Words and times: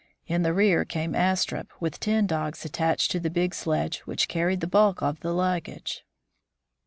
In 0.25 0.41
the 0.41 0.51
rear 0.51 0.83
came 0.83 1.13
Astrup, 1.13 1.67
with 1.79 1.99
ten 1.99 2.25
dogs 2.25 2.65
attached 2.65 3.11
to 3.11 3.19
the 3.19 3.29
big 3.29 3.53
sledge 3.53 3.99
which 3.99 4.27
carried 4.27 4.59
the 4.61 4.65
bulk 4.65 5.03
of 5.03 5.19
the 5.19 5.31
luggage. 5.31 6.03